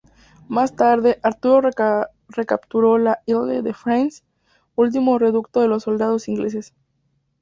Más 0.47 0.75
tarde, 0.75 1.19
Arturo 1.21 1.69
recapturó 2.29 2.97
la 2.97 3.19
"Île 3.27 3.61
de 3.61 3.75
France", 3.75 4.23
último 4.73 5.19
reducto 5.19 5.61
de 5.61 5.67
los 5.67 5.83
soldados 5.83 6.27
ingleses. 6.27 6.73